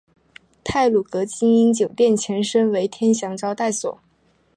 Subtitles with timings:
[0.63, 3.99] 太鲁阁晶英酒店前身为天祥招待所。